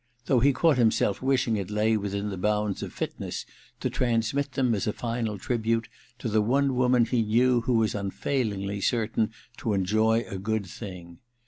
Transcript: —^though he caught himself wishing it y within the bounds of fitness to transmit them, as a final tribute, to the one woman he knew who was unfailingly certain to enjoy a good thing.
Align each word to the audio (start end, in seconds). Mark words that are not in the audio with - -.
—^though 0.27 0.41
he 0.43 0.51
caught 0.51 0.79
himself 0.79 1.21
wishing 1.21 1.57
it 1.57 1.69
y 1.69 1.95
within 1.95 2.31
the 2.31 2.37
bounds 2.39 2.81
of 2.81 2.91
fitness 2.91 3.45
to 3.79 3.87
transmit 3.87 4.53
them, 4.53 4.73
as 4.73 4.87
a 4.87 4.93
final 4.93 5.37
tribute, 5.37 5.87
to 6.17 6.27
the 6.27 6.41
one 6.41 6.73
woman 6.75 7.05
he 7.05 7.21
knew 7.21 7.61
who 7.61 7.75
was 7.75 7.93
unfailingly 7.93 8.81
certain 8.81 9.31
to 9.57 9.73
enjoy 9.73 10.21
a 10.27 10.39
good 10.39 10.65
thing. 10.65 11.19